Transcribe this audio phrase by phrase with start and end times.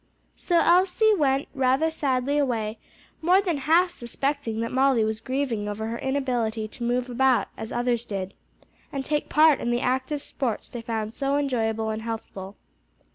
[0.35, 2.79] So Elsie went rather sadly away,
[3.21, 7.71] more than half suspecting that Molly was grieving over her inability to move about as
[7.71, 8.33] others did,
[8.91, 12.55] and take part in the active sports they found so enjoyable and healthful.